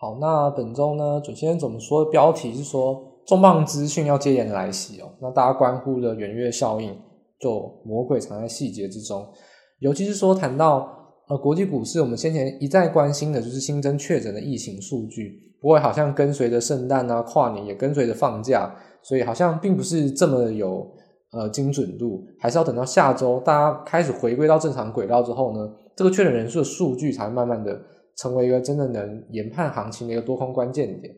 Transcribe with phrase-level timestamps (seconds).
[0.00, 2.04] 好，那本周呢，准先生怎么说？
[2.04, 5.10] 标题是说重磅资讯要接连来袭哦。
[5.20, 6.96] 那大家关乎的圆月效应，
[7.40, 9.26] 就魔鬼藏在细节之中。
[9.80, 10.88] 尤其是说谈到
[11.28, 18.72] 呃国际股市，我们先前一再关心的就是新增确诊的疫情数据，不过好像跟随着圣诞啊、跨年也跟随着放假，
[19.02, 20.88] 所以好像并不是这么有
[21.32, 27.76] 呃精准度，还是要等到下周大家开始回归到正常轨道之后呢，这个确诊人数的数据才慢慢的。
[28.18, 31.14] 成为一个真的能研判行情的一个多空关键点。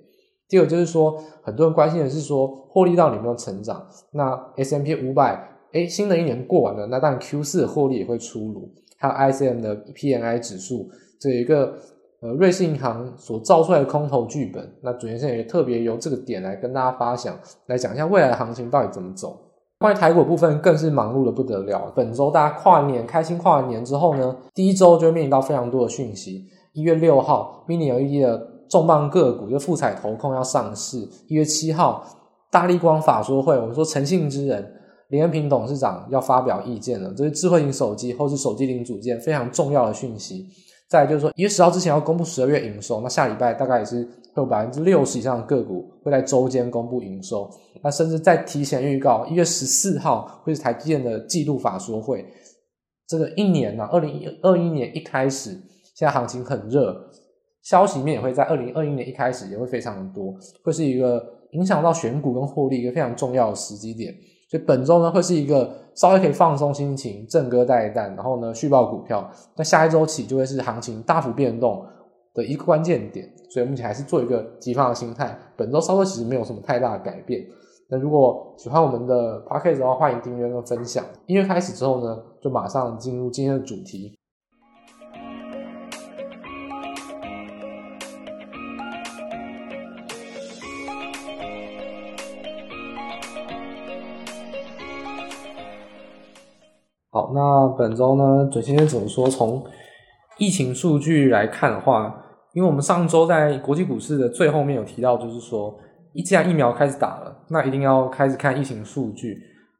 [0.49, 3.87] 第二就是说，很多人关心的是说，获利到底有没有成长？
[4.13, 8.69] 那 S M P 五百，诶，新的一年过完了，那当然 Q 四的获利也会出炉。
[8.99, 11.79] 还有 I C M 的 PMI 指数，这一个
[12.21, 14.69] 呃瑞士银行所造出来的空头剧本。
[14.83, 19.41] 那主持人也特别由这个点来跟大家发想，来讲一下未来的行情到底怎么走。
[19.79, 21.91] 关于台股部分，更是忙碌的不得了。
[21.97, 26.45] 本周大家跨年开心跨完年之后呢，第一周就会面临到非常多的讯息。
[26.73, 30.99] 一月六号，Mini LED 的重磅个股就富彩投控要上市。
[31.27, 32.05] 一月七号，
[32.51, 34.73] 大力光法说会，我们说诚信之人
[35.09, 40.47] 林恩平董事长要发表意见了，这是智慧型手机或是手机零组件非常重要的讯息。
[40.89, 47.51] 再就是说，一月十号之前要公布十二月营收，那下礼拜大概也是会有百分之六十以上的个股会在周间公布营收。
[47.83, 52.25] 那甚至再提前预告，一月十四号会是台积电的季度法说会。
[53.09, 55.61] 这个一年呢、啊，二零二一年一开始。
[56.01, 56.99] 现在行情很热，
[57.61, 60.35] 消息面也会在二零二一年一开始也会非常的多，
[60.65, 64.11] 会是一个影响到选股跟获利一个非常重要的时机点。
[64.51, 69.31] 所以本周呢，会是一个稍微可以放松心情、正哥带一弹，然后呢续报股票。
[69.57, 71.85] 那下一周起就会是行情大幅变动
[72.33, 73.31] 的一个关键点。
[73.51, 75.39] 所以目前还是做一个急放的心态。
[75.55, 77.45] 本周稍微其实没有什么太大的改变。
[77.91, 81.05] 那如果喜欢我们的 Podcast 的话，欢迎订阅跟分享。
[81.27, 84.19] 音乐开始之后呢，就马上进入今天的主题。
[97.13, 99.27] 好，那本周呢，准先生怎么说？
[99.27, 99.65] 从
[100.39, 102.15] 疫情数据来看的话，
[102.53, 105.77] 因为我们上周在国际股市的最后面有提到，就是说，
[106.25, 109.37] 既然疫苗开始打了，那一定要开始看疫情数据。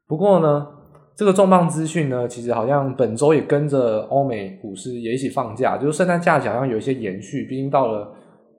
[0.09, 0.67] 不过呢，
[1.15, 7.45] 这个重磅资讯呢，其实好像本周也跟着欧美股市也一起放假，就是圣诞假期好像有一些延续。
[7.45, 8.11] 毕竟到了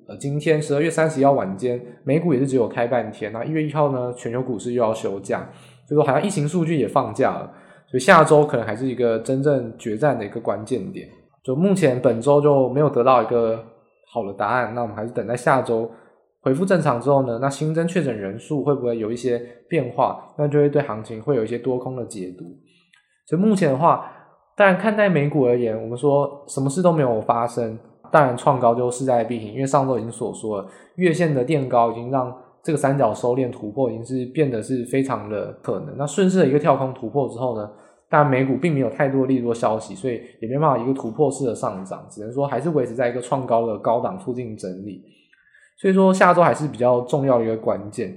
[0.08, 5.46] 呃今天十二月三十一号晚间，美股也是只有开半天，那一月一号呢，全球股市又要休假，
[5.86, 7.52] 所以说好像疫情数据也放假了。
[7.92, 11.06] 所以下周可能还是一个真正决战的一个关键点。
[11.44, 13.62] 就目前本周就没有得到一个
[14.10, 15.90] 好的答案，那我们还是等待下周
[16.40, 19.38] 恢复正常之后呢，那新增确诊人数会不会有一些
[19.68, 20.26] 变化？
[20.38, 22.46] 那就会对行情会有一些多空的解读。
[23.26, 24.10] 所以目前的话，
[24.56, 27.78] 当然看待美股而言，我们说什么事都没有发生，
[28.10, 32.34] 当然创高就势在必行，因为上周已经所说了，月线的垫高已经让。
[32.64, 35.96] 这个三角收敛突破已经是变得是非常的可能。
[35.98, 37.68] 那顺势的一个跳空突破之后呢，
[38.12, 45.02] 但美股并没有太多利多消息，所以也没办法一个突破式的上涨，只能说还是维持在一个创高的高档附近整理。
[45.78, 48.14] 所以说下周还是比较重要的一个关键。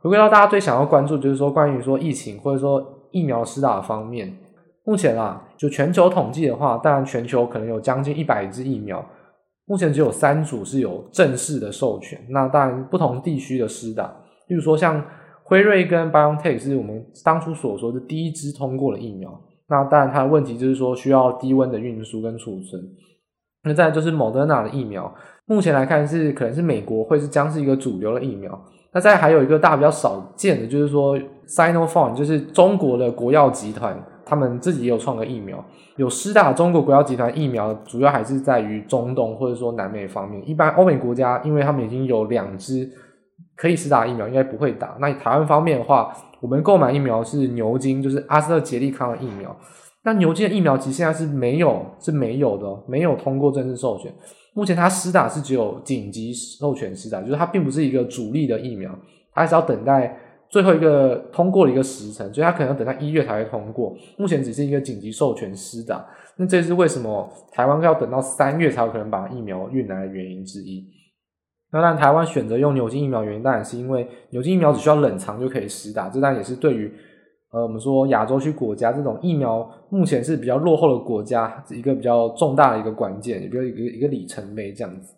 [0.00, 4.34] 回归到大家最想要关注，就是说关于说疫情或者说疫苗施打方面，
[4.84, 9.04] 目前啊，就全球统计的话，当然全球可能有将近一百支疫苗。
[9.66, 14.04] 目前只有三组是有正式的授权，那当然不同地区的施打，
[14.46, 15.04] 例如说像
[15.48, 19.30] 辉瑞跟 BioNTech 是我们当初所说的第一支通过的疫苗，
[19.66, 22.82] 那当然它的问题就是说需要低温的运输跟储存。
[23.64, 25.10] 那再就是 Moderna 的疫苗，
[25.46, 28.62] 目前来看是可能是美国会是将是一个主流的疫苗。
[28.92, 33.98] 那再还有一个大家比较少见的，就是说 Sinopharm 就是中国的国药集团。
[34.30, 35.64] 他们自己也有创个疫苗，
[35.96, 40.46] 有施打中国国药集团疫苗，主要还是在于中东或者说南美方面。
[40.46, 42.86] 一般欧美国家，因为他们已经有两支
[43.58, 44.96] 可以施打疫苗，应该不会打。
[45.00, 49.54] 那台湾方面的话，我们购买疫苗是牛津，就是阿斯特捷利康的疫苗。
[50.04, 54.10] 那牛津的疫苗其实现在是没有，是没有的，没有通过正式授权。
[54.54, 58.90] 目前它施打是只有紧急授权施打，就是它并不是一个主力的疫苗，
[59.34, 60.16] 它还是要等待。
[60.48, 63.94] 最后一个通过了一个时程，所以它可能要等到一月才会通过。
[64.16, 66.02] 目前只是一个紧急授权施打，
[66.36, 70.82] 那这是为什么台湾要等到三月才有可能把疫苗运来的原因之一。
[71.70, 76.90] 那当然，台湾选择用牛津疫苗原因，当然是因为牛津疫苗只需要冷藏就可以施打，这当然也是对于
[77.52, 85.14] 呃我们说亚洲区国家这种疫苗目前是比较落后的国家一个比较重大的一个关键，一个一个一个里程碑这样子。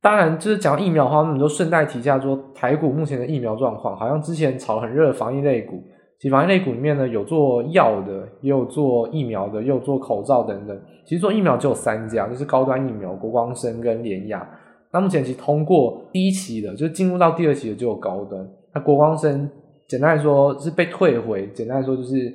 [0.00, 5.82] 当然，就是讲疫苗的话，我们就顺带提一下说，台股目前的疫苗状况，好像之前炒很热的防疫类股，
[6.18, 10.78] 其实防疫类股里面呢，有做药的，也有做疫苗的，也有做口罩等等。
[11.06, 14.46] 其实做疫苗只有三家，就是高端疫苗，国光生跟联亚。
[14.94, 18.48] 那目前其实通过第一期的，就是进入到第二期的就有高端。
[18.72, 19.50] 那国光生
[19.88, 22.32] 简单来说是被退回，简单来说就是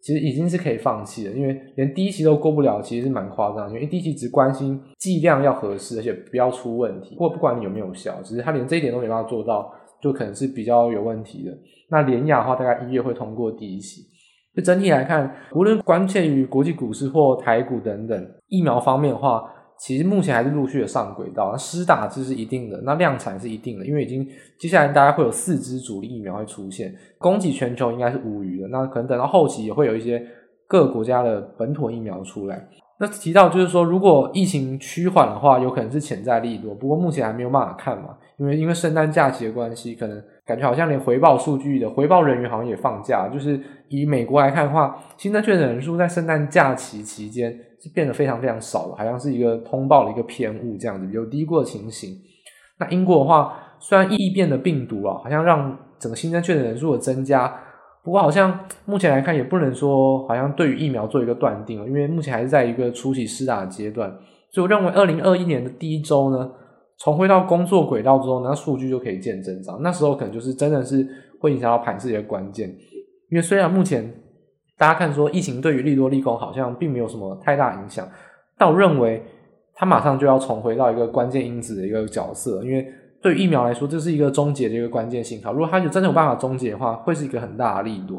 [0.00, 3.68] 其实已经是可以放弃了，因为连第一期都过不了，其实是蛮夸张。
[3.68, 7.14] 因为第一期只关心剂量要合适，而且不要出问题。
[7.14, 9.70] 不过不管你有没有效，只是他连这一点都没办法做到，
[10.00, 11.52] 就可能是比较有问题的。
[11.90, 14.00] 那联亚的话，大概一月会通过第一期。
[14.56, 19.44] 就整体来看，无论关切于国际股市或台股等等疫苗方面的话。
[19.78, 24.28] 其实目前还是陆续的上轨道，那施打这是一定的，那量产是一定的，因为已经
[24.58, 28.68] 接下来大概会有四支主力疫苗会出现，供给全球应该是无虞的。
[28.68, 30.20] 那可能等到后期也会有一些
[30.66, 32.68] 各个国家的本土疫苗出来。
[33.00, 47.58] 那提到就是说，如果疫情趋缓的话，有可能是潜在利多，不过目前还没有办法看嘛，因为因为圣诞假期的关系，可能感觉好像连回报数据的回报人员好像也放假，就是以美国来看的话，新增确诊人数在圣诞假期期间。
[47.80, 52.10] 是变得非常非常少的，好像是一个通报的一个偏误这样子，有低过的情形。
[52.80, 57.56] 那英国的话，虽然异变的病毒啊，好像让整个新增确诊人数的增加，
[58.02, 64.12] 不过好像目前来看也不能说好像对于疫苗做一个断定了，因为目前还是在一个初期施打的阶段。
[64.50, 66.50] 所以我认为，二零二一年的第一周呢，
[66.98, 69.80] 重回到工作轨道之后，那数据就可以见增长。
[69.82, 71.06] 那时候可能就是真的是
[71.38, 72.74] 会影响到盘势的关键，
[73.30, 74.12] 因为虽然目前。
[74.80, 78.08] 大家看说，疫情对于利多利空好像并没有什么太大影响，
[78.56, 79.20] 但我认为
[79.74, 82.86] 它马上就要重回到一个关键因子的一个角色，因为
[83.20, 85.52] 对于疫苗来说，这是一个终结的一个关键信号。
[85.52, 88.18] 如果它就真的有办法终结的话，会是一个很大的利多。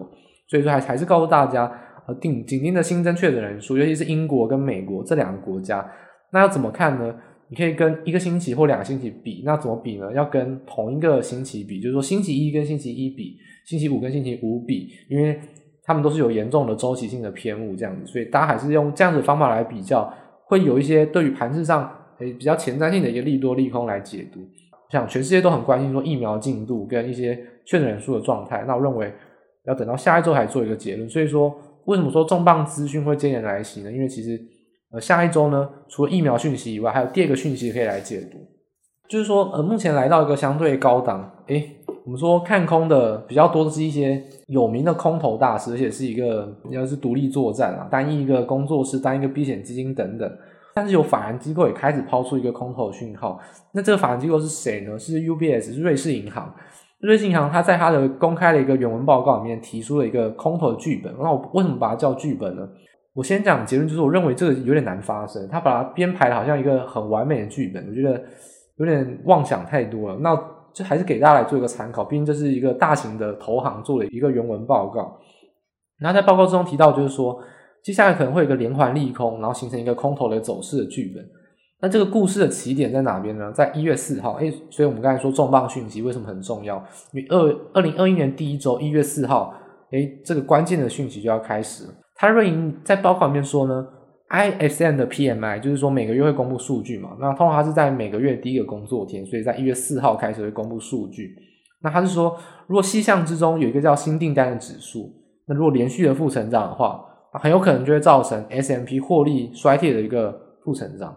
[0.50, 1.72] 所以说，还还是告诉大家，
[2.08, 5.90] 呃，定紧盯的新增确诊人数，尤其是英国跟美国这两个国家，
[6.34, 7.16] 那要怎么看呢？
[7.50, 10.12] 你可以跟一个星期或两个星期比，那怎么比呢？
[10.14, 15.40] 要跟同一个星期比，就是说星期一跟星期一比，星期五跟星期五比，因为。
[15.82, 20.08] 他们都是有严重的周期性的偏误，这样子，所以大家还是用这样子的方法来比较，
[20.46, 24.40] 会有一些对于盘势上诶比较前瞻性的一个利多利空来解读。
[24.92, 27.36] 像全世界都很关心说疫苗进度跟一些
[27.66, 29.12] 确诊人数的状态，那我认为
[29.66, 31.10] 要等到下一周才做一个结论。
[31.10, 33.92] 所以说，为什么说重磅资讯会接连来袭呢？
[33.92, 34.40] 因为其实
[34.92, 38.38] 呃下一周呢，除了疫苗讯息以外，还有第二个讯息可以来解读，
[39.08, 41.76] 就是说呃目前来到一个相对高档，诶
[42.06, 50.32] 我们说看空的比较多的是一些有名的空头大师，而且是一个要是独立作战啊，单一一个工作室，单一个避险基金等等。
[50.74, 53.40] 但是有法人机构也开始抛出一个空头讯号。
[53.74, 54.98] 那这个法人机构是谁呢？
[54.98, 56.54] 是 UBS，瑞士银行。
[57.00, 61.14] 瑞士银行它在它的公开的一个原文报告里面提出了一个空头剧本。
[61.20, 62.68] 那我为什么把它叫剧本呢？
[63.14, 65.48] 我先讲结论，就是我认为这个有点难发生。
[65.50, 68.22] 他把它编排的好像一个很完美的剧本，我觉得
[68.78, 70.18] 有点妄想太多了。
[70.22, 70.36] 那
[70.74, 75.20] 就还是给大家来做一个参考，毕竟这是一个大型的投行做的一个原文报告。
[75.98, 77.38] 然后在报告之中提到，就是说
[77.84, 81.26] 接下来可能会有一个连环利空，然后形成一个空头的走势的剧本。
[81.82, 83.52] 那这个故事的起点在哪边呢？
[83.54, 86.76] 在一月四号，诶，所以我们刚才说重磅讯息为什么很重要？
[87.14, 89.54] 因为二二零二一年第一周一月四号，
[89.92, 91.94] 诶，这个关键的讯息就要开始了。
[92.20, 93.88] 他瑞银在报告里面说呢。
[94.32, 101.36] ISM 的 PMI 就是说每个月会公布数据嘛，那通常它是在每个月第一个工作天，所以在一月四号开始会公布数据。
[101.82, 102.38] 那他是说，
[102.68, 105.12] 如果细项之中有一个叫新订单的指数，
[105.48, 107.04] 那如果连续的负成长的话，
[107.42, 111.12] 很有可能就会造成 SMP 获利衰退的一个负成长。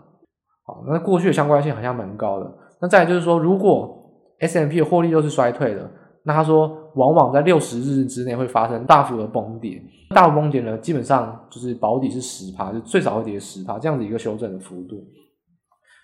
[0.64, 2.50] 好，那过去的相关性好像蛮高的。
[2.80, 3.94] 那再来就是说，如果
[4.40, 5.90] SMP 的获利又是衰退的，
[6.24, 6.78] 那他说。
[6.94, 15.02] 往往在六十日之内会发生大幅的崩跌，大幅崩跌呢，基本上就是保底是十趴，就最少会跌十趴，这样子一个修正的幅度，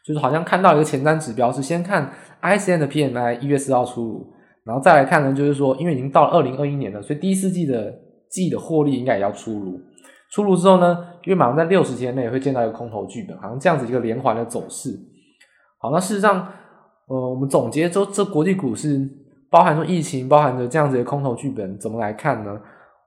[0.06, 4.32] 就是好像看到一个前瞻指标是先看 ISM 的 PMI 一月四号出炉，
[4.64, 7.94] 然后再来看呢，就是说因为已经到了二零二一年了，所以第四季的
[8.30, 9.78] 季的获利应该也要出炉，
[10.30, 14.98] 出炉之后呢，因为马上在六十天内会见到一个空头剧本，好像这样子一个连环的走势。
[15.80, 16.48] 好，那事实上，
[17.06, 19.08] 呃，我们总结之后，这国际股市。
[19.50, 22.60] 包含说疫情，包含着这样子的空头剧本，怎么来看呢？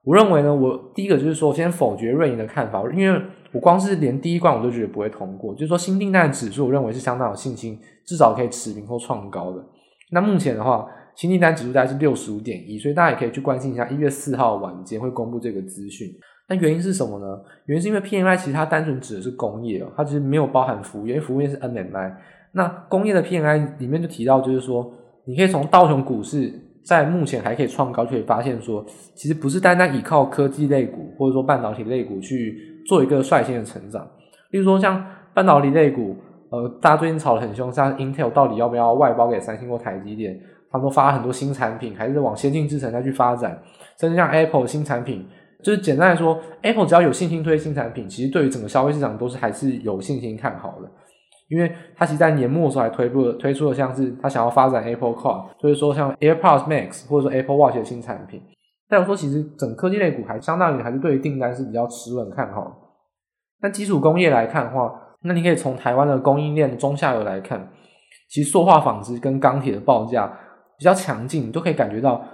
[0.04, 3.22] 我认为呢，我第一个就是说，先否决瑞银的看法，因为
[3.52, 5.54] 我光是连第一关我都觉得不会通过。
[5.54, 9.64] 就是说，新订单指数，我认为是相当有信心，至少可以持平或创高的。
[10.10, 16.08] 那目前的话，新订单指数大概是六十五点一，所以大家也可以去关心一下，一月四号晚间会公布这个资讯。
[16.48, 17.40] 那原因是什么呢？
[17.66, 22.12] 原因是因为 PMI 其实它单纯指的是工业哦，它其实没有包含服务业，因为服务业是 NMI。
[22.50, 24.92] 那工业的 PMI 里面就提到，就是说。
[25.24, 26.52] 你可以从道琼股市
[26.84, 34.06] 在目前还可以创高，就可以发现说，其实不是单单依靠科技类股或者说半导体类股去做一个率先的成长。
[34.50, 36.16] 例如说像半导体类股，
[36.50, 40.38] 呃，大家最近炒得很凶，像 Intel 到底要不要外包给三星或台积电？
[40.70, 43.62] 他们都发了很多新产品，还是往先进制程再去发展。
[44.00, 45.26] 甚至像 Apple 新产品，
[45.62, 50.90] 就是简单来说，Apple 只要有信心推新产品，其实对于整个消费市场都是还是有信心看好的。
[51.52, 58.40] 因为它其实在年末的时候还推出了推出了像是它想要发展 Apple Car，所以说像 AirPods Max 或者说 Apple Watch 的新产品。
[58.88, 62.74] 但我说其实整科技类股还相当于还是对于订单是比较持稳看好。
[63.60, 64.92] 但基础工业来看的话，
[65.22, 67.70] 那你可以从台湾的供应链中下游来看，
[68.30, 70.26] 其实塑化纺织跟钢铁的报价
[70.78, 72.24] 比较强劲，你都可以感觉到。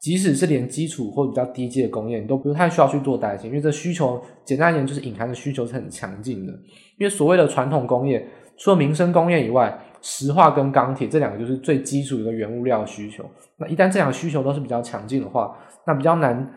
[0.00, 6.52] 即使是连基础或比较低阶的工业，你都不用太需要去做担心，因为这需求简单一点就是隐含的需求是很强劲的。
[6.98, 8.22] 因为所谓的传统工业，
[8.56, 13.24] 除了民生工业以外，石化跟钢铁这两个就是最基础的一个原物料需求。
[13.56, 15.56] 那一旦这两个需求都是比较强劲的话，
[15.86, 16.48] 那比较难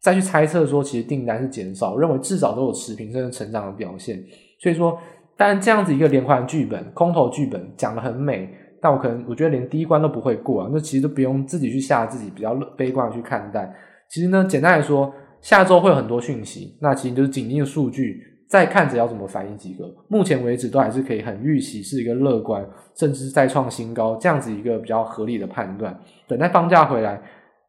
[0.00, 4.22] 再去猜测说其实订单是减少，认为至少都有持平甚至成长的表现。
[4.60, 4.98] 所以说，
[5.36, 8.48] 当然这样子一个连环剧本、空头剧本讲得很美。
[8.80, 13.72] 但我可能我觉得连第一关都不会过啊，那其实都不用自己去吓自己，比较悲观的去看待。
[14.08, 18.20] 其实呢，简单来说，下周会有很多讯息，那其实就是紧盯的数据，
[18.52, 19.90] 再看着要怎么反应几个。
[20.08, 22.62] 目前为止都还是可以很预期是一个乐观，
[22.94, 25.98] 甚至是再创新高这样子一个比较合理的判断。
[26.28, 27.18] 等待放假回来，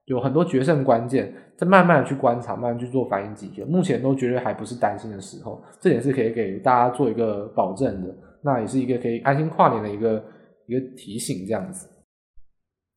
[0.08, 3.66] 有很多决胜关键，再慢慢的去观察，慢慢去做反应几个。
[3.66, 8.13] 目前都绝对还不是担心的时候，这点是可以给大家做一个保证的。
[8.42, 10.22] 那也是一个可以安心跨年的一个。
[10.66, 11.90] 一个提醒这样子，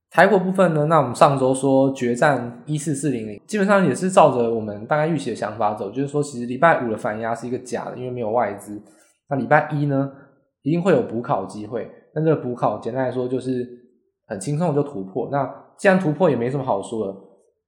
[0.09, 8.81] 台股部分呢，那我们上周说决战一四四零零，基本上也是照着我们大概预期的想法走，就是说其实礼拜五的反压是一个假的，因为没有外资。
[9.29, 10.11] 那礼拜一呢，
[10.63, 13.69] 一定会有补考机会，那这个补考简单来说就是
[14.29, 15.29] 很轻松就突破。
[15.31, 15.45] 那
[15.77, 17.15] 既然突破也没什么好说的，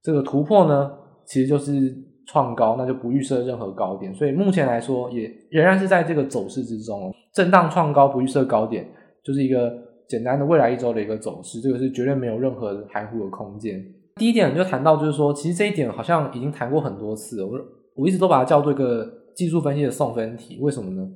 [0.03, 0.91] 这个突破呢，
[1.27, 1.93] 其实就是
[2.29, 4.15] 创高，那就不预设任何高点。
[4.15, 8.89] 所以目前来说也仍然是在这个走势之中，震荡创高，不预设高点，
[9.23, 9.88] 就是一个。
[10.09, 13.79] 简单的未来一周的一个走势，这个是绝对没有任何含糊的空间。
[14.17, 17.45] 第一点就谈到，就是说，其实这一点好像已经谈过很多次。
[17.45, 17.53] 我
[17.95, 20.59] 我一直都把它叫做一个技术分析的送分题。
[20.61, 21.09] 为什么呢？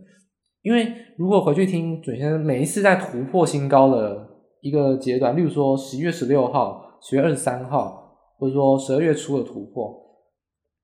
[0.62, 4.24] 因为如果回去听准先生每一次在突破新高的
[4.60, 9.92] 一个阶段，例如说十一月十六号、十月二十三号，或者说十二月初的突破，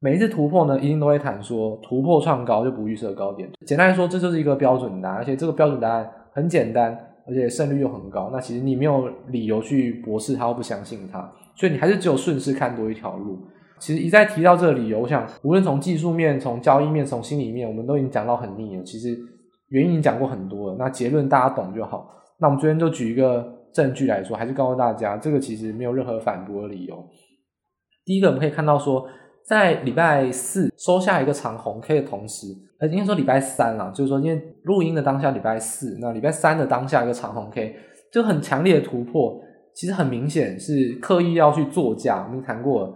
[0.01, 3.49] 每一次突破呢，一定都会谈说突破创高就不预设高点。
[3.65, 6.99] 简单来说，这就是一个标准答案，而且这个标准答案很简单。
[7.29, 13.39] 而且胜率又很高，那其实你没有理由去驳斥他或不相信他，所以你还是只有顺势看多一条路。
[13.79, 18.83] 其实一再提到这个理由，我想无论从技术面、从交易面、从心理面，我们都已经讲到很腻了。
[18.83, 19.17] 其实
[19.69, 22.09] 原因已经讲过很多了，那结论大家懂就好。
[22.41, 27.07] 那我们昨天就举一个证据来说，还是告诉大家，这个其实没有任何反驳的理由。
[28.05, 29.07] 第一个，我们可以看到说。
[29.49, 32.49] 在礼拜四收下一个长红 K 的同时，
[32.81, 37.75] 呃，应该说礼拜三啦，就是说因为录音的当下礼拜四，那礼拜三的当下一个长红 K
[38.13, 39.41] 就很强烈的突破，
[39.75, 42.27] 其实很明显是刻意要去作价。
[42.29, 42.95] 我们谈过，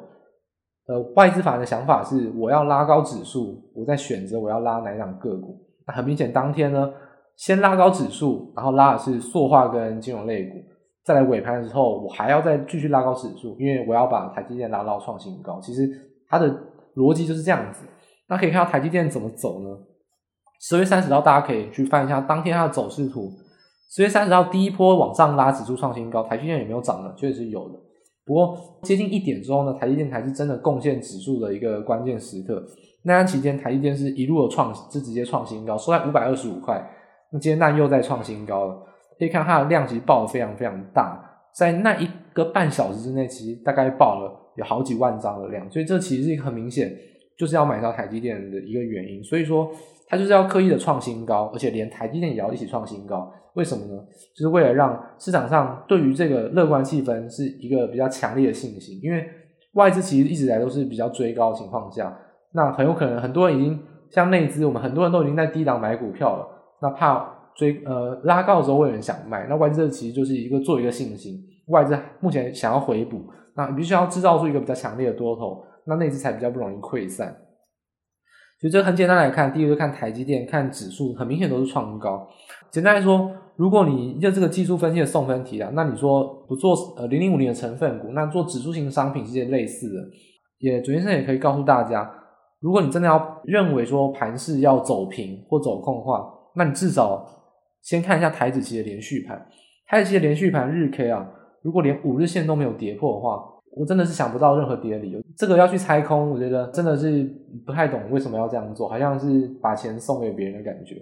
[0.88, 5.56] 呃，外资法人的想法是我要拉高指数，我在选择我要拉哪一档个股。
[5.86, 6.92] 那很明显，当天呢
[7.38, 10.58] 先拉高指数，然后拉的是塑化跟金融类股，
[11.02, 15.58] 再来尾盘的时候我还要再继续拉高指数，因为我要把台积电拉到创新高。
[15.58, 16.10] 其实。
[16.32, 16.48] 它的
[16.96, 17.84] 逻辑就是这样子，
[18.26, 19.68] 那可以看到台积电怎么走呢？
[20.58, 23.30] 十月三十号，大家可以去翻一下当天它的走势图。
[23.90, 27.12] 十月三十号第一波往上拉指数创新高，台积电有没有涨呢？
[27.16, 27.78] 确实有的。
[28.24, 32.64] 不过接近一点之后呢，台积电才是真的贡献指数的一个关键时刻。
[33.04, 36.82] 那段期间，台积电是一路的创，是直接创新高，收在五百二十五块。
[37.32, 38.74] 那今天那又在创新高了，
[39.18, 44.38] 可以看它的量级爆的非常非常大，在那一个半小时之内，其实大概爆了。
[44.54, 46.94] 有好几万张的量，所以这其实是一个很明显
[47.38, 49.24] 就是要买到台积电的一个原因。
[49.24, 49.70] 所以说，
[50.06, 53.32] 它就是要刻意的创新高，而且连台积电也要一起创新高。
[53.54, 54.02] 为什么呢？
[54.34, 59.00] 就是为了让市场上对于这个乐观气氛是一个比较强烈的信心。
[59.02, 59.26] 因为
[59.72, 62.14] 外资其实一直以来都是比较追高的情况下，
[62.52, 63.80] 那很有可能很多人已经
[64.10, 66.46] 像内资，我们很多人都已经在低档买股票了，
[66.82, 73.20] 那怕追呃拉高的时候会有人想卖，那外资其实就是一个做一个信心，外资目前想要回补。
[73.54, 77.36] 那必须要制造出一个比较强烈的多头，那内资才比较不容易溃散。
[78.58, 82.26] 所以这很简单来看，第一个看台积电，看指数，很明显都是创高。
[82.70, 90.00] 简单来说，如果你用这个技术分析的送分题啊，那你说不做呃零零五零的成分股，那做指数型商品这些类似的，
[90.60, 92.10] 也准先生也可以告诉大家，
[92.60, 97.26] 如果你真的要认为说盘势要走平或走空的话，那你至少
[97.82, 99.46] 先看一下台指期的连续盘，
[99.86, 101.28] 台指期的连续盘日 K 啊。
[101.62, 103.40] 如果连五日线都没有跌破的话，
[103.76, 105.20] 我真的是想不到任何跌的理由。
[105.36, 107.24] 这个要去猜空，我觉得真的是
[107.64, 110.96] 不太懂为什么要这样做，好像是把钱送给别人的感觉。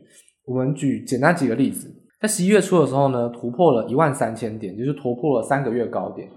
[0.45, 6.29] 我们举简单几个例子，在十一月初的时候呢，突破了一万三千点，就是突破了三个月高点。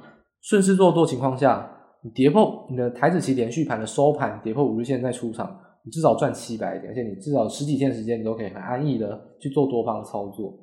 [0.42, 1.70] 顺势做多情况下，
[2.02, 10.58] 你跌破你的台指期连续盘的收盘跌破五日线再出场，你至少赚七百点，而且你至少十几天时间你都可以很安逸的去做多方操作。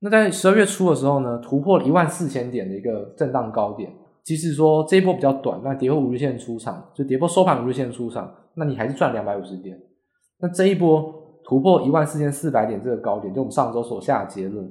[0.00, 3.90] 那在十二月初的时候呢，突破一万四千点的一个震荡高点。
[4.22, 9.78] 即使说这一波比较短，那跌破五日线出场，就跌破收盘五日线出场，那你还是赚两百五十点。
[10.38, 11.12] 那这一波
[11.44, 14.66] 突破一万四千四百点这个高点，就我们上周所下的结论。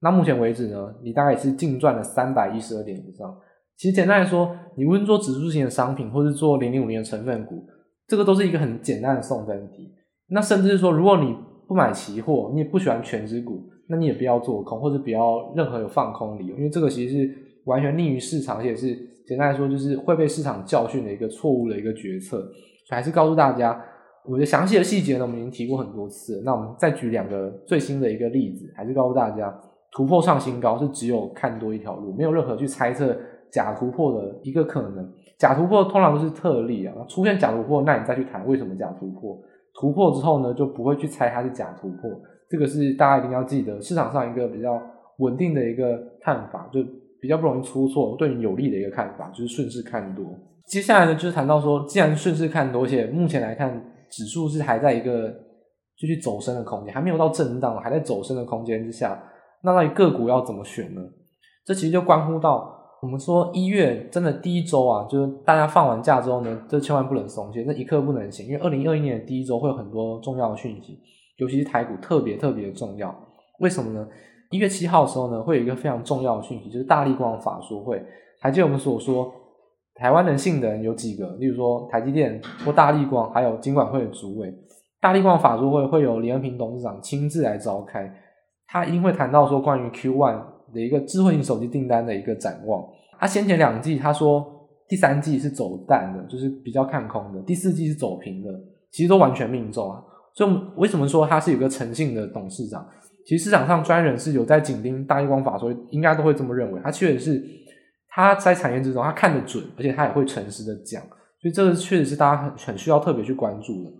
[0.00, 3.32] 那目前为止呢，你大概是净赚了三百一十二点以上。
[3.76, 7.64] 其实简单来说，你无论做指数型的商品，或是做零零五年的成分股，
[8.06, 9.92] 这个都是一个很简单的送分题。
[10.28, 11.36] 那甚至是说，如果你
[11.68, 17.34] 不买期货，你也不喜欢全值股，那你也不要做空，或者不要任何有放空理由，因为这个其实是
[17.64, 18.94] 完全逆于市场，而且是
[19.26, 22.38] 简单来说就是会被市场教训的一个错误的一个决策。
[22.38, 23.80] 所以还是告诉大家，
[24.24, 26.42] 我的详细的细节呢，我们已经提过很多次。
[26.44, 29.52] 那我们再举两个最新的一个例子，还是告诉大家，
[29.92, 33.16] 突破创新高是只有看多一条路，没有任何去猜测
[33.56, 35.10] 假突破的一个可能。
[35.38, 39.38] 假突破通常都是特例啊，出现假突破，那你再去谈为什么假突破。
[39.72, 42.10] 突破之后呢，就不会去猜它是假突破，
[42.50, 44.78] 这个是大家一定要记得，市场上一个比较
[45.18, 46.80] 稳定的一个看法，就
[47.18, 50.26] 比较不容易出错，对你有利的一个看法，就是顺势看多。
[50.66, 55.32] 接下来呢，就是谈到说，既然顺势看多，且目前来看指数是还在一个
[55.96, 59.22] 继续走升的空间，还没有到震荡，还在走升的空间之下，
[59.62, 61.02] 那到底个股要怎么选呢？
[61.66, 62.75] 这其实就关乎到。
[63.06, 70.98] 我们说一月真的第一周啊，就是大家放完假之后呢，这千万不能松懈，这一刻不能闲，因为二零二一年的第一周会有很多重要的讯息，
[71.36, 73.14] 尤其是台股特别特别重要。
[73.60, 74.08] 为什么呢？
[74.50, 78.04] 一月七号的时候呢，会有一个非常重要的讯息，就是大立光法说会。
[78.40, 79.32] 还记得我们所说，
[79.94, 81.28] 台湾能信的人有几个？
[81.36, 84.52] 例如说台积电或大立光，还有金管会的主委。
[85.00, 88.12] 大立光法说会会有李恩平董事长亲自来召开，
[88.66, 90.55] 他一定会谈到说关于 Q one。
[90.74, 92.84] 的一个智慧型手机订单的一个展望，
[93.18, 98.50] 他先前两季他说第三季是走淡的，就是比较看空的，第四季是走平的，
[98.90, 100.02] 其实都完全命中啊。
[100.34, 102.86] 所以为什么说他是有个诚信的董事长？
[103.24, 106.80] 其实市场上专人是有在紧盯大立光法所以，应该都会这么认为。
[106.84, 107.44] 他确实是
[108.08, 111.02] 他在产业之中他看得准，而且他也会诚实的讲，
[111.40, 113.90] 所以这个确实是大家很很需要特别去关注的。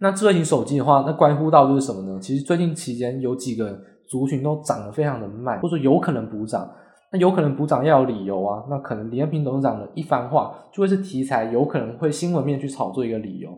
[0.00, 2.18] 那智慧型手机的话，那关乎到就是什么呢？
[2.20, 3.80] 其实最近期间有几个。
[4.10, 6.68] 族群都涨得非常的慢，或者说有可能补涨，
[7.12, 13.48] 那有可能补涨要有理由啊，那可能李恩平董事长的一番话就会是题材，有可能会新闻面去炒作一个理由。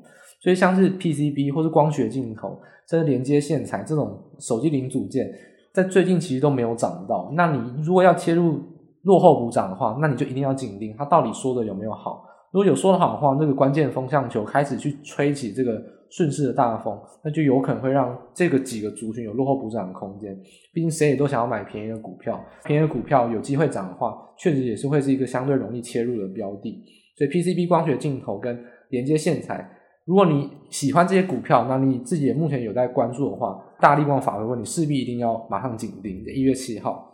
[0.42, 5.26] 所以像是 PCB 或是光学镜头，甚至连接线材这种手机零组件，
[5.72, 7.32] 在最近其实都没有涨到。
[7.34, 8.60] 那你如果要切入
[9.04, 12.24] 落后补涨的话，那你就一定要紧盯它到底说的有没有好。
[12.50, 15.80] 如果有说的好的话，那个关键风向球开始去吹起这个
[16.12, 20.38] 顺势的大风，那就有可能会让这个几个族群有落后补涨的空间。
[20.72, 26.84] 毕竟谁也都想要买便宜的股票，便宜的股票有机会涨的话，确实也是会是一个相对容易切入的标的。
[27.16, 29.68] 所以 PCB 光学镜头跟连接线材，
[30.04, 36.22] 如果你喜欢这些股票，那你自己也目前有在关注的话，大立光法说会，你势必一定要马上紧盯。
[36.34, 37.12] 一月七号，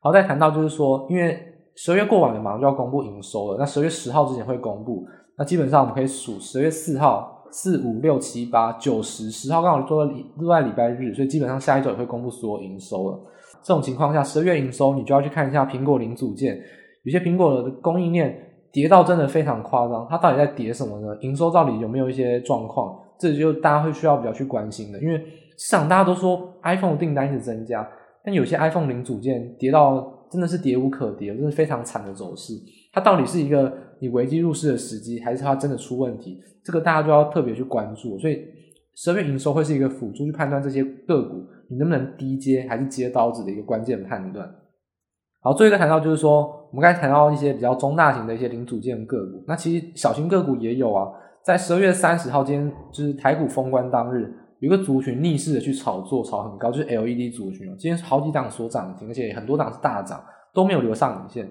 [0.00, 1.44] 好，再谈到就是说，因为。
[1.80, 3.56] 十二月过完了，马上就要公布营收了。
[3.56, 5.06] 那十二月十号之前会公布。
[5.36, 13.20] 那基本上我们可以数十二月四号、四五六七八九十十号刚好做到礼落在礼拜日，所以基本上下一周也会公布所有营收了。
[13.62, 16.60] 这种情况下，十二月营收你就要去看一下苹果零组件，
[17.02, 18.36] 有些苹果的供应链
[18.72, 21.16] 跌到真的非常夸张，它到底在跌什么呢？
[21.20, 22.98] 营收到底有没有一些状况？
[23.18, 25.18] 这就大家会需要比较去关心的，因为
[25.56, 27.88] 市场大家都说 iPhone 订单是增加，
[28.24, 30.14] 但有些 iPhone 零组件跌到。
[30.30, 32.54] 真的是跌无可跌，真的是非常惨的走势。
[32.92, 36.40] 它到底是一个你危机入市的时机，还是它真的出问题？
[36.64, 38.18] 这个大家就要特别去关注。
[38.18, 38.44] 所以
[38.94, 44.48] 十二月营收会是一个辅助去判断这些个股你能不能低接还是接刀子的一个关键判断。
[45.40, 51.08] 好，最后一个谈到就是说，我们刚才谈到一些比较中大型的一些零组件个股，那其实小型个股也有啊。
[51.44, 54.34] 在十二月三十号，今天就是台股封关当日。
[54.60, 57.66] 有个族群逆势的去炒作，炒很高，就是 LED 族群。
[57.76, 61.48] 今天好几档所涨停，而且很多档是大涨，都没有留上影线。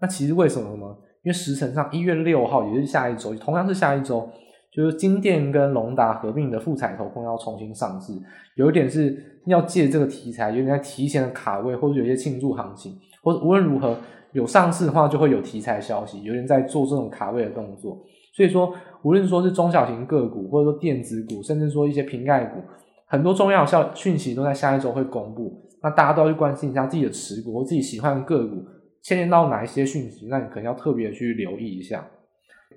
[0.00, 0.94] 那其实为什么呢？
[1.22, 4.28] 因为时程上一月六号，也就是下一周，同样是下一周，
[4.70, 8.12] 就是金电跟隆达合并的富彩投控要重新上市。
[8.56, 13.96] 有一点是要借这个题材，有点在提前的卡位，或者有些庆祝行情，或者无论如何
[14.32, 17.98] 有上市的话，就会有题材消息，有人在做这种卡位的动作。
[18.34, 22.60] 所以说，无论说是中小型个股，或者说电子股，甚至说一些瓶盖股，
[23.06, 25.62] 很多重要消讯息都在下一周会公布。
[25.80, 28.64] 那大家都要去关心一下自己的持股或自己喜欢的个股
[29.02, 32.04] 牵连到哪一些讯息，那你可能要特别去留意一下。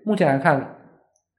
[0.05, 0.75] 目前来看，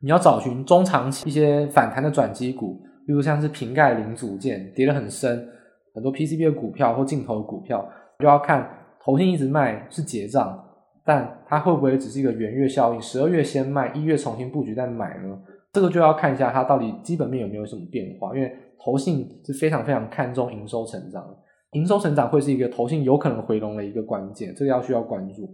[0.01, 5.49] 你要找寻中长期一些反弹的转机股，比如像是瓶盖零组件跌得很深，
[5.95, 8.69] 很多 PCB 的股票或镜头的股票，就要看
[9.01, 10.65] 投信一直卖是结账。
[11.09, 13.01] 但它会不会只是一个元月效应？
[13.01, 15.39] 十二月先卖，一月重新布局再买呢？
[15.73, 18.37] 这个就要看一下它到底基本面有没有什么变化。
[18.37, 21.25] 因为投信是非常非常看重营收成长，
[21.73, 25.49] 营收成长会是一个投信有可能回笼的一个关键，这个要需要关注。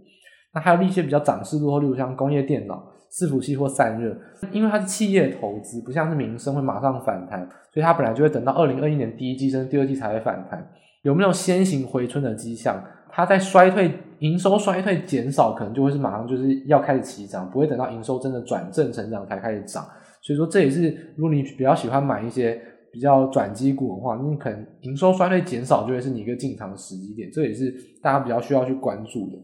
[0.53, 4.13] 那还有一些比较涨势落后，例如像工业电脑、伺服器或散热，
[4.51, 10.67] 因为它是企业投资，不像是民生会马上反弹，所以它本来就会等到二零二一年第一季甚至第二季才会反弹。
[11.03, 12.83] 有没有先行回春的迹象？
[13.09, 13.89] 它在衰退、
[14.25, 19.85] 营收衰退减少，可能就会是马上就是要开始起涨，不会等到营收真的转正成长才开始涨。
[20.23, 22.59] 所以说，这也是如果你比较喜欢买一些
[22.91, 29.37] 比较转机股的话，你可能营收衰退减少就会是你一个进场的时机点，这也是大家比较需要去关注的。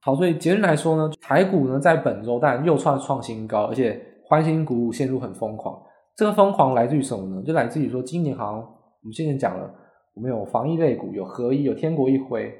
[0.00, 5.78] 好，所以结论来说呢，台股呢在本周当然又创创新高，而且欢欣鼓舞，陷入很疯狂。
[6.16, 7.42] 这个疯狂来自于什么呢？
[7.44, 9.70] 就来自于说今年好像我们先前讲了，
[10.14, 12.50] 我们有防疫类股，有合一，有天国一辉。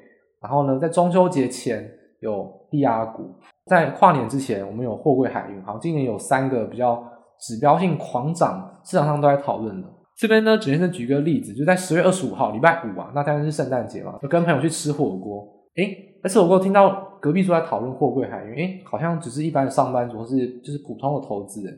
[0.41, 5.61] 然后呢，在中秋节前有低压股，在跨年之前我们有货柜海运。
[5.63, 7.03] 好，今年有三个比较
[7.39, 9.87] 指标性狂涨，市场上都在讨论的。
[10.17, 15.47] 这边呢，只是举个例子，就在十月二十五号礼拜五啊，那当然是圣诞节嘛，就跟朋友去吃火锅。
[15.75, 17.05] 诶，在吃火锅听到。
[17.19, 21.73] 隔壁桌在讨论货柜海运，诶，好像只是一般的上班族，或是就是普通的投资人，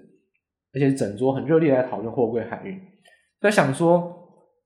[0.74, 2.78] 而且整桌很热烈在讨论货柜海运。
[3.40, 4.19] 在想说，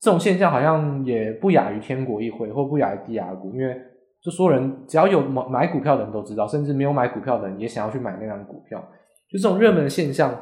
[0.03, 3.73] 这种现象好像也不亚于天国一辉，或不亚于低亚股，因为
[4.21, 8.77] 就说人只要有买买股票的人都知道，甚至没有买股票的人也想要去买那张股票。
[9.29, 10.37] 就这种热门的现象，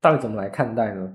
[0.00, 1.12] 到底怎么来看待呢？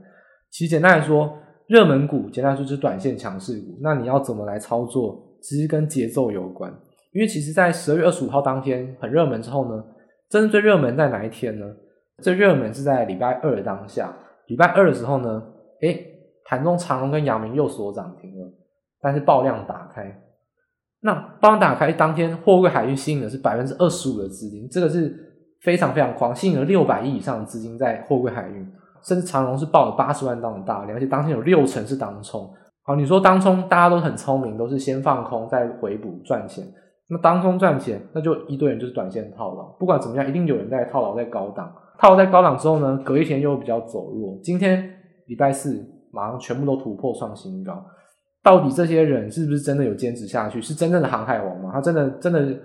[0.52, 1.36] 其实简单来说，
[1.67, 6.72] 热门股简单来说就是短线强势股，那你要怎么来操作，其实跟节奏有关。
[7.12, 9.84] 因为其实，在十二月二十五号当天很热门之后呢，
[10.30, 11.65] 真正最热门在哪一天呢？
[12.22, 14.15] 最热门是在礼拜二当下。
[14.46, 15.43] 礼拜二的时候呢，
[15.82, 16.06] 诶，
[16.47, 18.51] 盘中长荣跟阳明又锁涨停了，
[19.01, 20.23] 但是爆量打开。
[21.01, 25.15] 那爆量打开当天，货柜海运吸引的是百分之二十五的资金，这个是
[25.62, 28.65] 非常非常狂，吸引了六百亿以上的资金在货柜海运，
[29.03, 32.49] 甚至长荣是爆了八十万档的大量，而且当天有六成是当冲。
[32.83, 36.65] 好，你说当冲大家都很聪明，都是先放空再回补赚钱。
[37.10, 39.63] 那当冲赚钱，那就一堆人就是短线套牢。
[39.77, 41.71] 不管怎么样，一定有人在套牢在高档。
[41.99, 44.39] 套牢在高档之后呢，隔一天又比较走弱。
[44.43, 44.89] 今天
[45.27, 45.86] 礼拜四
[46.17, 47.86] 马上全部都突破创新高。
[48.43, 50.60] 到底这些人是不是真的有坚持下去？
[50.60, 51.69] 是真正的航海王吗？
[51.71, 52.58] 他真的真的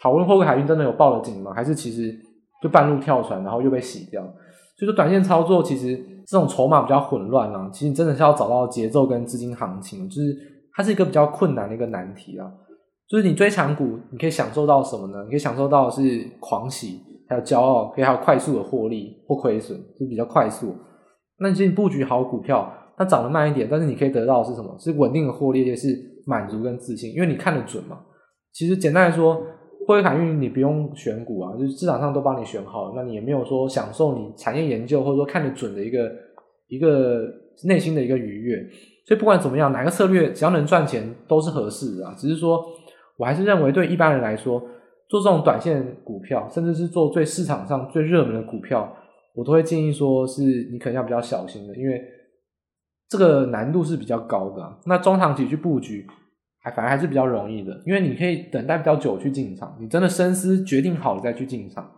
[0.00, 1.52] 讨论货柜海运真的有报了警吗？
[1.52, 2.14] 还是其实
[2.62, 4.22] 就半路跳船，然后又被洗掉？
[4.22, 5.96] 所以说短线操作其实
[6.26, 7.68] 这种筹码比较混乱啊。
[7.72, 10.36] 其实你真的是要找到节奏跟资金行情，就是
[10.74, 12.46] 它是一个比较困难的一个难题啊。
[13.08, 15.24] 就是你追强股，你可以享受到什么呢？
[15.24, 20.76] 你可以享受到是狂喜，还有骄傲，可以还有快速的获利或亏损，就比较快速。
[21.38, 24.76] 那你其实布局好股票，它涨得慢一点，但是你可以得到的是什么？
[24.78, 25.88] 是稳定的获利，也是
[26.26, 27.98] 满足跟自信，因为你看得准嘛。
[28.52, 29.36] 其实简单来说，
[29.86, 36.12] 货柜海运你不用选股啊，就是市场上都帮你选好，那你也没有说享受你产业研究或者说看得准的一个
[36.68, 37.22] 一个
[37.64, 38.58] 内心的一个愉悦。
[39.06, 42.62] 所以不管怎么样，哪个策略只要能赚钱都是合适的啊，只是说。
[43.16, 44.58] 我还是认为，对一般人来说，
[45.06, 48.90] 做这种短线股票，甚至是做最市场上最热门的股票，
[49.34, 50.40] 我都会建议说，是
[50.72, 52.02] 你可能要比较小心的，因为
[53.10, 54.78] 这个难度是比较高的。
[54.86, 56.06] 那中长期去布局，
[56.62, 61.90] 还反而还是比较容易的，因为你可以等待比较久去进场，你真的深思决定好了再去进场。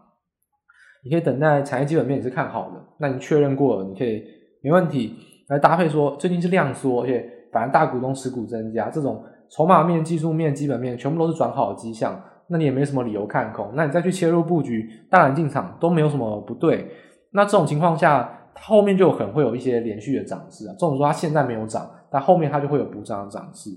[1.04, 4.22] 你可以等待产业基本面也是看好的，那你确认过了，你可以
[4.62, 5.14] 没问题
[5.48, 9.22] 来搭配说，最近是量缩，而且反而大股东持股增加这种。
[9.54, 16.88] 筹码面、技术面、基本面全部都是转好的迹象，那你也没什么理由看空，那你再去切入布局、大胆进场都没有什么不对。
[17.32, 20.74] 那这种情况下，后面就可能会有一些连续的涨势啊。
[20.78, 23.70] 这种说它现在没有涨，但后面它就会有补涨的涨势。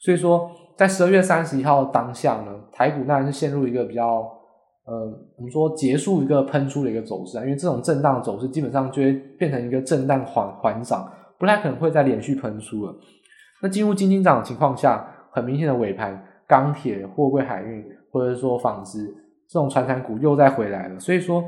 [0.00, 4.22] 所以说，在十二月三十一号当下呢，台股当然是陷入一个比较，
[4.84, 4.94] 呃，
[5.36, 12.94] 我们说结束一个喷出的一个走势啊，因为这种震荡走势基本上就会变成一个震荡缓缓涨，不太可能会再连续喷出了。
[13.62, 15.08] 那进入金金涨的情况下。
[15.34, 19.06] 很明显的尾盘，钢铁、货柜海运，或者说纺织
[19.48, 21.42] 这种传产股又再回来了，所以说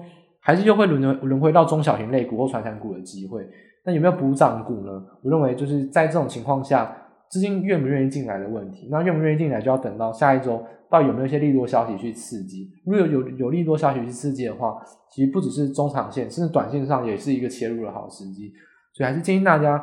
[0.44, 3.48] 还是又会轮回轮回到中小型类股或传产股的机会。
[3.82, 5.02] 那有没有补涨股呢？
[5.22, 6.94] 我认为就是在这种情况下，
[7.30, 8.88] 资金愿不愿意进来的问题。
[8.90, 12.70] 那愿不愿意进来，就要等到下一周到底有没有一些利多消息去刺激。
[12.84, 14.76] 如果有有有利多消息去刺激的话，
[15.10, 18.52] 其实不只是中长线，甚至短线上也是一个切入的好时机。
[18.92, 19.82] 所以还是建议大家，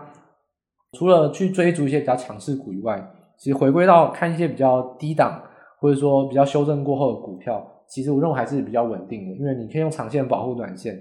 [0.94, 3.04] 除了去追逐一些比较强势股以外，
[3.38, 5.42] 其实回归到看一些比较低档，
[5.80, 10.98] 或者说比较修正过后的股票，其实我认为还是比较稳定的，因为你可以用长线保护短线，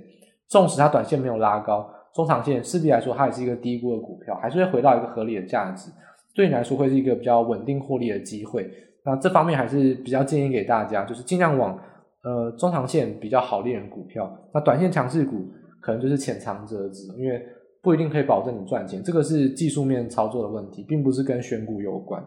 [0.48, 5.90] 纵使它短线没有拉高，中长线势必来说它也是一个低估的股票，还是会回到一个合理的价值，
[6.34, 8.68] 对你来说会是一个比较稳定获利的机会。
[9.04, 11.78] 那这方面还是比较建议给大家，就是尽量往
[12.24, 15.48] 呃中长线比较好猎人股票，那短线强势股
[15.80, 17.40] 可能就是浅尝辄止，因为
[17.82, 19.02] 不一定可以保证你赚钱。
[19.02, 22.22] 这个是技术面操作的问题，并不是跟选股有关。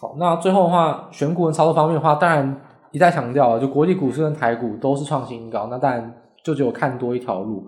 [0.00, 2.60] 好，那最后的话，选股跟操作方面的话，当然
[2.92, 6.12] 一再强调了，就国际股市跟台股都是创新高，那当然
[6.44, 7.66] 就只有看多一条路。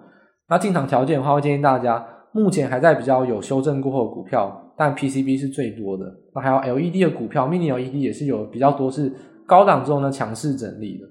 [0.49, 6.05] 那进场条件的话，会建议大家，目前还在比较有修正过后的股票，但 PCB 是最多的。
[6.35, 9.13] 那还有 LED 的股票，Mini LED 也是有比较多是
[9.47, 11.07] 高档之后呢强势整理的。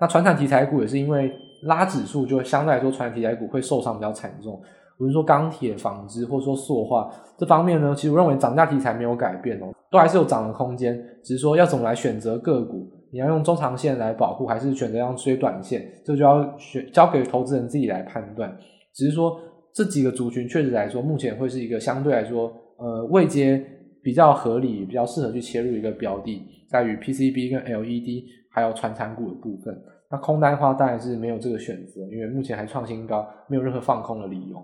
[0.00, 1.32] 那传产题材股也是因为
[1.64, 4.60] 拉指数，就相对来说传产题材股会受伤比较惨重。
[4.96, 10.98] 比如说钢铁、纺织或者说塑化这方面呢，其实我认为涨价题材没有改变哦，都还是有涨的空间。
[11.22, 18.54] 只是说要怎么来选择个股，你要用中长线来保护，还是选择用追短线，这就要选交给投资人自己来判断。
[18.94, 19.40] 只是说
[19.72, 23.64] 这几个族群确实来说，目前会是一个相对来说，呃，位阶
[24.02, 29.74] 比较合理、比较适合去切入一个标的，在于 PCB 跟 LED 还有传产股的部分。
[30.10, 34.56] 那空单的话当然是没有这个选择，因为目前还创新高，没有任何放空的理由。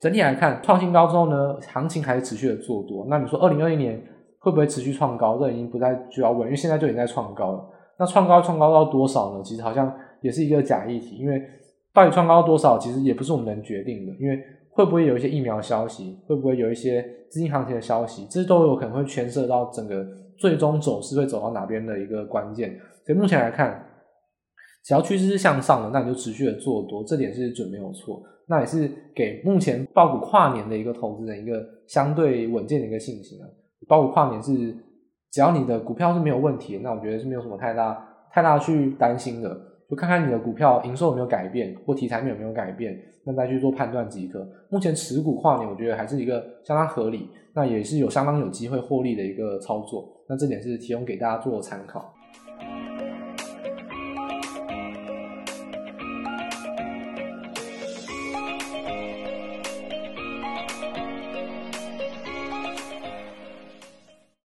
[0.00, 3.06] 整体来看，创新高之后呢，行情还是持续的做多。
[3.08, 4.00] 那你说二零二一年
[4.38, 5.38] 会不会持续创高？
[5.38, 7.68] 这已经不再需要问，因为现在就已经在创高了。
[7.98, 9.42] 那创高创高到多少呢？
[9.42, 11.42] 其实好像也是一个假议题，因为
[11.92, 14.12] 到底创高多少，其实也不是我们能决定的。
[14.20, 14.38] 因为
[14.70, 20.06] 会不会有一些疫苗消息，会不会有一些资金行情的消息，这都有可能会牵涉到整个
[20.38, 22.78] 最终走势会走到哪边的一个关键。
[23.04, 23.84] 所以目前来看。
[24.84, 28.22] 只要趋势是向上的，那你就持续的做多，这点是准没有错。
[28.46, 33.44] 那也是给目前抱股跨年的一个投资人一个相对稳健的一个信心啊。
[33.86, 34.74] 抱股跨年是
[35.30, 39.58] 只要你的股票是没有问题，那我觉得是没有什么太大太大去担心的。
[39.88, 44.46] 就看看你的股票营收有没有改变，或题材面有没有改变，那再去做判断即可。
[44.68, 50.06] 目前持股跨年，我觉得还是一个相当合理，那也是有相当有机会获利的一个操作。
[50.28, 52.12] 那这点是提供给大家做参考。